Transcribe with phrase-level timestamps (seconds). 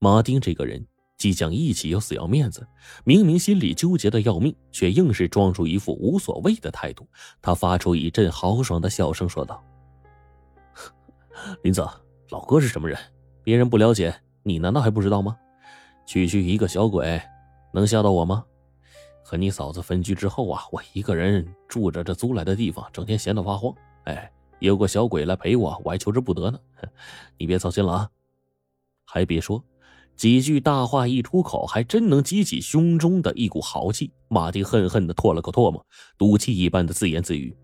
[0.00, 0.86] 马丁这个人
[1.16, 2.64] 既讲义气又死要面子，
[3.04, 7.04] 明明心里纠结的要命，却硬是装出一副无所谓的态度。
[7.42, 9.60] 他发出一阵豪爽的笑声，说道
[11.64, 11.84] ：“林子，
[12.30, 12.96] 老哥是什么人？
[13.42, 14.14] 别人不了解，
[14.44, 15.36] 你难道还不知道吗？
[16.06, 17.20] 区区一个小鬼，
[17.74, 18.44] 能吓到我吗？
[19.24, 23.74] 和你嫂子分居之后啊，我一个人住着这租来的地方，整天闲得发慌。
[24.04, 24.30] 哎，
[24.60, 26.60] 有个小鬼来陪我，我还求之不得呢。
[27.36, 28.10] 你别操心了啊！
[29.04, 29.60] 还别说。”
[30.18, 34.12] 几句大话一出口，还真能激起胸中的一股豪气。
[34.26, 35.86] 马丁恨恨的唾了口唾沫，
[36.18, 37.56] 赌气一般的自言自语：“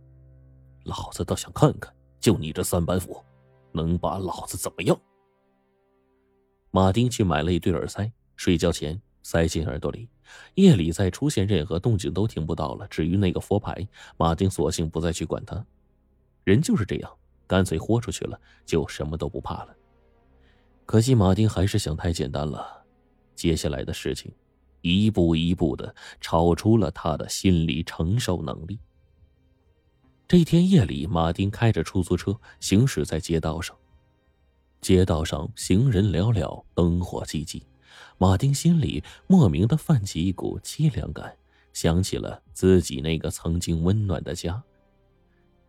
[0.86, 3.20] 老子倒想看看，就你这三板斧，
[3.72, 4.96] 能把老子怎么样？”
[6.70, 10.08] 马丁去买了一对耳塞，睡觉前塞进耳朵里，
[10.54, 12.86] 夜里再出现任何动静都听不到了。
[12.86, 13.84] 至于那个佛牌，
[14.16, 15.66] 马丁索性不再去管它。
[16.44, 17.10] 人就是这样，
[17.48, 19.74] 干脆豁出去了，就什么都不怕了。
[20.86, 22.84] 可惜马丁还是想太简单了，
[23.34, 24.30] 接下来的事情，
[24.82, 28.78] 一步一步的超出了他的心理承受能力。
[30.28, 33.76] 这天夜里，马丁开着出租车行驶在街道上，
[34.80, 37.62] 街道上行人寥寥，灯火寂寂，
[38.18, 41.36] 马丁心里莫名的泛起一股凄凉感，
[41.72, 44.62] 想起了自己那个曾经温暖的家。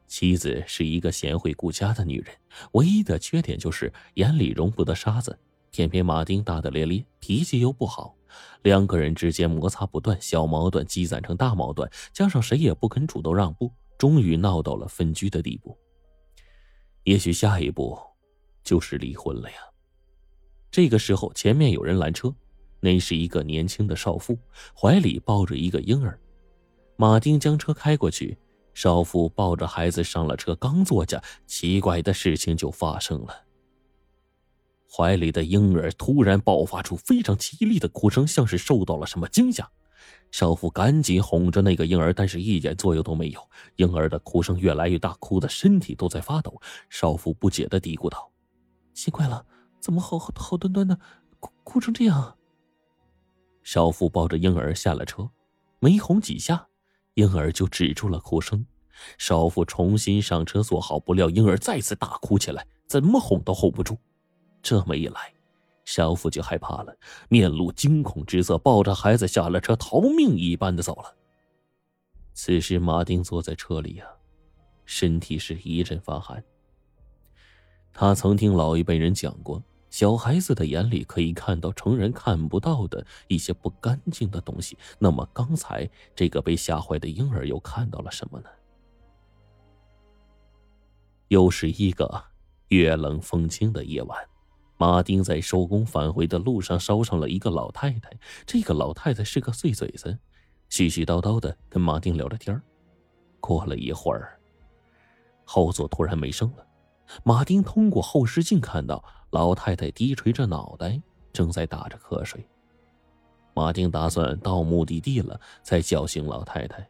[0.08, 2.36] 妻子是一个贤惠顾家的女人，
[2.74, 5.38] 唯一的缺点就是眼里容不得沙子。
[5.72, 8.16] 偏偏马丁大大咧咧，脾气又不好，
[8.64, 15.78] 两个人之间摩擦不断，小矛盾积攒成大矛盾，加上谁也不肯主动让步，终于闹到了分居的地步。
[17.04, 18.00] 也许下一步
[18.64, 19.58] 就是离婚了呀。
[20.72, 22.34] 这个时候，前面有人拦车，
[22.80, 24.40] 那是一个年轻的少妇，
[24.74, 26.18] 怀里抱着一个婴儿。
[26.96, 28.38] 马丁将车开过去。
[28.76, 33.46] 少妇抱着孩子上了车，刚坐下，奇怪的事情就发生了。
[34.92, 39.72] 怀里的婴儿突然爆发出非常凄厉的哭声，像是受到了什么惊吓。
[40.30, 43.50] 少妇赶紧哄着那个婴儿，但是一点作用都没有。
[43.78, 46.62] 婴儿的哭声越来越大，哭的身体都在发抖。
[46.90, 48.30] 少妇不解的嘀咕道
[48.94, 49.46] ：“奇怪了，
[49.80, 51.00] 怎么好好端端的，
[51.40, 52.38] 哭哭成这样？”
[53.64, 55.30] 少妇抱着婴儿下了车，
[55.80, 56.68] 没哄几下。
[57.16, 58.66] 婴儿就止住了哭声，
[59.18, 63.98] 少妇重新上车坐好，不料婴儿再次大哭起来，怎么哄都哄不住。
[64.62, 65.34] 这么一来，
[65.86, 66.96] 少妇就害怕了，
[67.30, 71.16] 面露惊恐之色，抱着孩子下了车，逃命一般的走了。
[72.34, 74.06] 此时，马丁坐在车里呀，
[74.86, 76.44] 身体是一阵发寒。
[77.94, 79.64] 他曾听老一辈人讲过。
[79.96, 84.78] 小孩子的眼里可以看到成人看不到的一些不干净的东西。
[85.00, 88.50] 那么，刚才这个被吓坏的婴儿又看到了什么呢？
[91.30, 92.22] 又是一个
[92.68, 94.20] 月冷风清的夜晚，
[94.76, 98.12] 马丁在收工返回的路上捎上了一个老太太。
[98.46, 100.20] 这个老太太是个碎嘴子，
[100.70, 102.62] 絮絮叨叨的跟马丁聊着天
[103.40, 104.38] 过了一会儿，
[105.46, 106.68] 后座突然没声了。
[107.24, 109.02] 马丁通过后视镜看到
[109.36, 110.98] 老太太低垂着脑袋，
[111.34, 112.48] 正在打着瞌睡。
[113.54, 116.90] 马丁打算到目的地了再叫醒老太太，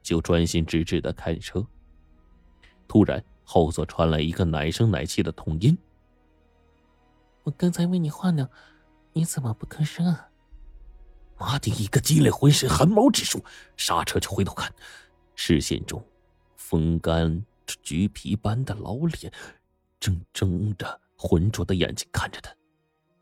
[0.00, 1.66] 就专心致志的开车。
[2.86, 5.76] 突然，后座传来一个奶声奶气的童音
[7.42, 8.48] ：“我刚才为你换呢，
[9.12, 10.28] 你怎么不吭声啊？”
[11.36, 13.44] 马丁一个激灵，浑身汗毛直竖，
[13.76, 14.72] 刹车就回头看，
[15.34, 16.00] 视线中
[16.54, 17.44] 风干。
[17.82, 19.32] 橘皮般的老脸，
[19.98, 22.52] 正睁着浑浊的眼睛看着他，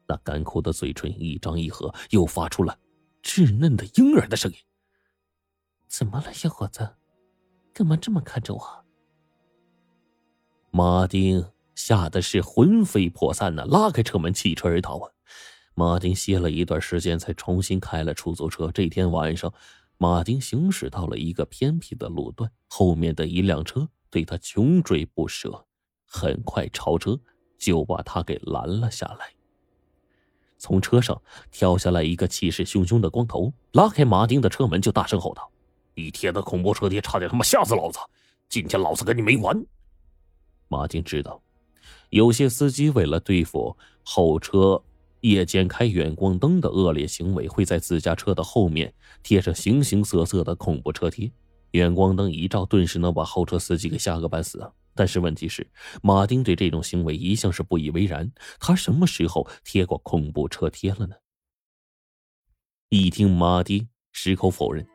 [0.07, 2.79] 那干枯的嘴唇一张一合，又发出了
[3.23, 4.57] 稚嫩的婴儿的声音
[5.87, 6.97] ：“怎么了，小伙子？
[7.75, 8.85] 干嘛这么看着我？”
[10.73, 11.45] 马丁
[11.75, 15.13] 吓得是魂飞魄散呢，拉开车门，弃车而逃啊！
[15.75, 18.73] 马丁歇了一段时间，才重新开了出租车。
[18.73, 19.53] 这天晚上，
[19.99, 23.87] 马丁行驶到了一个偏僻的路段，后面的一辆车。
[24.09, 25.67] 对他穷追不舍，
[26.05, 27.21] 很快超车
[27.61, 29.27] 就把他给拦了下来。
[30.59, 31.23] 从车上
[31.53, 35.49] 跳下来一个气势汹汹的光头，拉开马丁的车门就大声吼道
[35.95, 37.99] ：“一天的恐怖车贴，差点他妈吓死老子！
[38.49, 39.65] 今天老子跟你没完！”
[40.69, 41.41] 马丁知道，
[42.11, 44.83] 有些司机为了对付后车
[45.21, 48.93] 夜间开远光灯的恶劣行为，会在自家车的后面
[49.23, 51.31] 贴上形形色色的恐怖车贴。
[51.73, 54.71] 远光灯一照，顿时能把后车司机给吓个半死！
[55.01, 55.67] 但是问题是，
[56.03, 58.31] 马丁对这种行为一向是不以为然。
[58.59, 61.17] 他什么时候贴过恐怖车贴了呢？
[62.91, 64.87] 一听马丁矢口否认，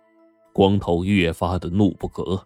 [0.53, 2.43] 光头越发的怒不可遏：“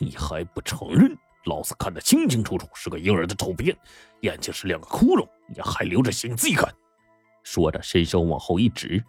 [0.00, 1.14] 你还不承认？
[1.44, 3.76] 老子看得清清楚楚，是个婴儿的丑逼，
[4.22, 6.30] 眼睛是两个窟窿，你还留着心？
[6.32, 6.74] 你自己看，
[7.42, 9.04] 说着，伸手往后一指，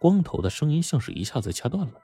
[0.00, 1.94] 光头的声音像是一下子掐断了。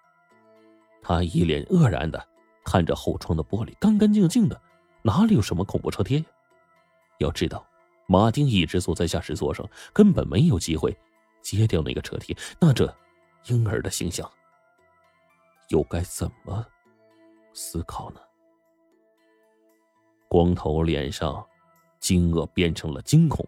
[1.02, 2.24] 他一脸愕然的
[2.64, 4.60] 看着后窗的玻璃，干干净净的，
[5.02, 6.24] 哪里有什么恐怖车贴呀？
[7.18, 7.66] 要知道，
[8.06, 10.96] 马丁一直坐在驾驶座上，根本没有机会
[11.42, 12.36] 揭掉那个车贴。
[12.60, 12.94] 那这
[13.46, 14.30] 婴儿的形象，
[15.68, 16.66] 又该怎么
[17.54, 18.20] 思考呢？
[20.28, 21.44] 光头脸上
[22.00, 23.46] 惊愕变成了惊恐，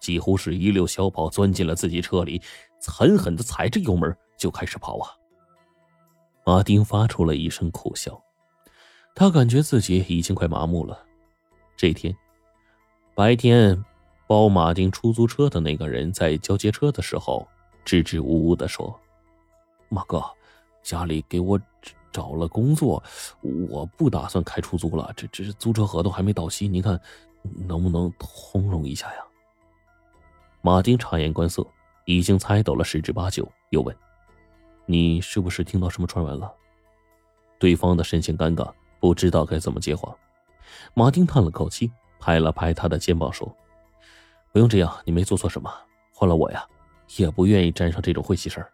[0.00, 2.40] 几乎是一溜小跑钻进了自己车里，
[2.86, 5.10] 狠狠的踩着油门就开始跑啊！
[6.44, 8.20] 马丁发出了一声苦笑，
[9.14, 10.98] 他感觉自己已经快麻木了。
[11.76, 12.16] 这天
[13.14, 13.84] 白天，
[14.26, 17.46] 包马丁出租车的那个人在交接车的时候，
[17.84, 18.98] 支支吾吾的说
[19.88, 20.22] ：“马哥，
[20.82, 21.60] 家里给我……”
[22.12, 23.02] 找了工作，
[23.70, 25.10] 我不打算开出租了。
[25.16, 27.00] 这这租车合同还没到期，您看
[27.66, 29.22] 能不能通融一下呀？
[30.60, 31.66] 马丁察言观色，
[32.04, 33.96] 已经猜到了十之八九，又问
[34.84, 36.52] ：“你是不是听到什么传闻了？”
[37.58, 38.70] 对方的神情尴尬，
[39.02, 40.16] 不知道该怎么接话。
[40.94, 41.90] 马丁叹了口气，
[42.20, 43.52] 拍了拍他的肩膀，说
[44.54, 45.68] ：“不用这样，你没做错什么。
[46.12, 46.64] 换了我呀，
[47.16, 48.72] 也不愿意沾上这种晦气事儿。”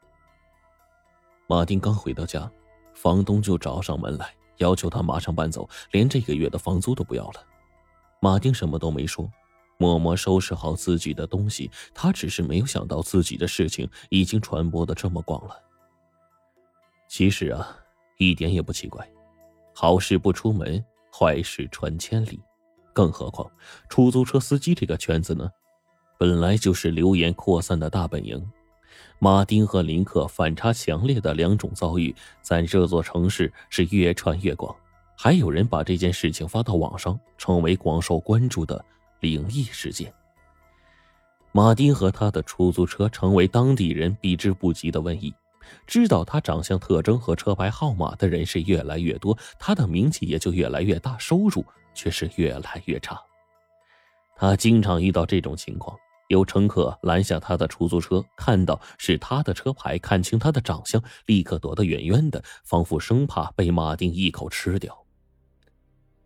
[1.48, 2.48] 马丁刚回到家。
[2.92, 7.44] 房东就找上门来，要求他马上搬走，连这个月的房租都不要了。
[8.20, 9.30] 马丁什么都没说，
[9.76, 11.70] 默默收拾好自己的东西。
[11.94, 15.56] 他只是没有想到自己的事情已经传播的这么广了。
[17.06, 17.78] 其实啊，
[18.16, 19.08] 一点也不奇怪，
[19.80, 20.84] 好事不出门，
[21.16, 22.40] 坏事传千里。
[22.92, 23.48] 更何况，
[23.88, 25.48] 出租车司机这个圈子呢，
[26.19, 28.44] 本来就是流言扩散的大本营。
[29.20, 34.75] 马丁和林克反差强烈的两种遭遇，在这座城市是越传越广，
[35.16, 38.84] 还有人把这件事情发到网上，成为广受关注的
[39.20, 40.12] 灵异事件。
[41.52, 45.32] 马丁和他的出租车成为当地人避之不及的瘟疫，
[45.86, 53.20] 知道他长相特征和车牌号码的人是越来越多，他的名气也就越来越大，收入却是越来越差。
[54.36, 55.96] 他经常遇到这种情况。
[56.28, 65.06] 有乘客拦下他的出租车，看到是他的车牌，看清他的长相，立刻躲得远远的，仿佛生怕被马丁一口吃掉。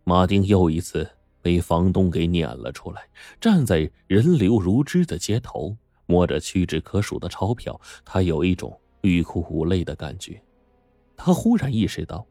[0.03, 1.09] 马丁又一次
[1.41, 3.07] 被房东给撵了出来，
[3.39, 10.41] 站在人流如织的街头，摸着屈指可数的钞票，他有一种欲哭无泪的感觉。
[11.15, 12.25] 他忽然意识到。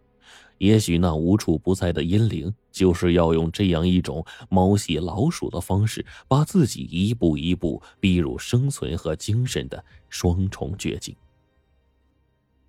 [0.59, 11.17] 也许那无处不在的阴灵，就是要用这样一种猫戏老鼠的方式，把自己一步一步逼入生存和精神的双重绝境。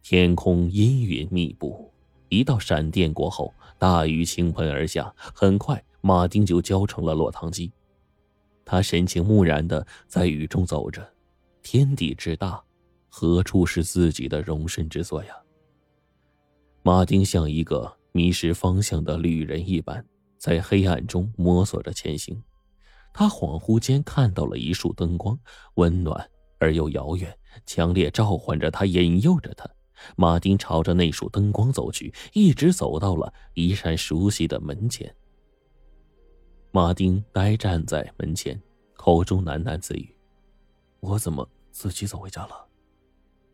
[0.01, 1.91] 天空阴云密布，
[2.29, 5.13] 一道闪电过后，大雨倾盆而下。
[5.15, 7.71] 很快，马丁就浇成了落汤鸡。
[8.65, 11.07] 他神情木然的在雨中走着。
[11.61, 12.59] 天地之大，
[13.15, 15.36] 何处是自己的容身之所呀？
[16.81, 20.04] 马丁像一个迷失方向的旅人一般，
[20.39, 22.42] 在黑暗中摸索着前行。
[23.13, 25.38] 他恍惚间看到了一束灯光，
[25.75, 26.27] 温暖
[26.57, 27.31] 而又遥远，
[27.68, 29.69] 强烈召唤着他，引诱着他。
[30.18, 35.15] 马丁朝着那束灯光走去，一直走到了一扇熟悉的门前。
[36.71, 38.60] 马丁呆站在门前，
[38.95, 40.18] 口中喃喃自语
[41.00, 42.69] ：“我怎么自己走回家了？”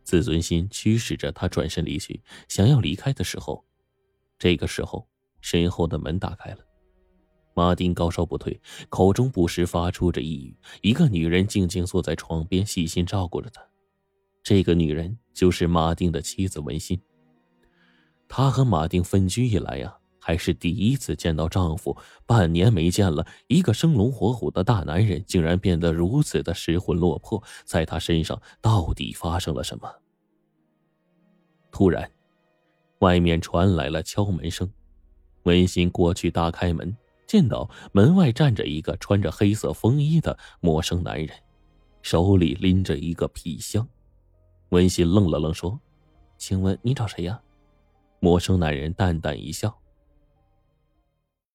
[0.09, 3.63] 自尊心驱使着他转身离去，想要离开的时候，
[4.39, 5.07] 这个时候
[5.39, 6.65] 身后的门打开了。
[7.53, 10.57] 马丁高烧不退，口中不时发出着呓语。
[10.81, 13.61] 一个女人静静坐在床边，细心照顾着他。
[14.41, 16.99] 这个女人就是马丁的妻子文心。
[18.27, 19.95] 他和马丁分居以来呀，
[20.29, 21.97] 还是第一次见到丈夫。
[22.27, 27.41] 半年没见了，一个生龙活虎的大男人竟然变得如此的失魂落魄。
[27.65, 29.91] 在他身上到底发生了什么？
[31.71, 32.07] 突然，
[32.99, 34.71] 外面传来了敲门声。
[35.45, 36.95] 温馨过去打开门，
[37.25, 41.29] 见到门外站着一个穿着黑色风衣的陌生男人，
[42.03, 43.87] 手里拎着一个皮箱。
[44.69, 45.79] 温馨愣了愣，说
[46.37, 47.41] ：“请问你找谁呀？”
[48.21, 49.75] 陌生男人淡淡一笑。